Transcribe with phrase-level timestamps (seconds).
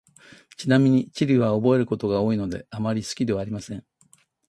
[0.57, 3.85] ちなみに、地理は覚えることが多いので、あまり好きではありません。